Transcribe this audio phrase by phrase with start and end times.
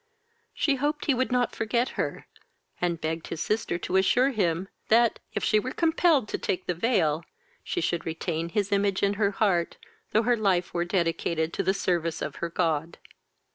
[0.55, 2.25] She hoped he would not forget her,
[2.81, 6.73] and begged his sister to assure him, that, if she were compelled to take the
[6.73, 7.23] veil,
[7.63, 9.77] she should retain his image in her heart,
[10.09, 12.97] though her life were dedicated to the service of her God.